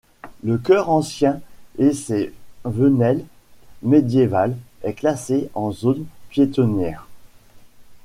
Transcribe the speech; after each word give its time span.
Le 0.43 0.57
cœur 0.57 0.89
ancien 0.89 1.41
et 1.77 1.93
ses 1.93 2.33
venelles 2.65 3.23
médiévales 3.83 4.57
est 4.81 4.93
classé 4.93 5.51
en 5.53 5.71
zone 5.71 6.05
piétonnière. 6.29 7.07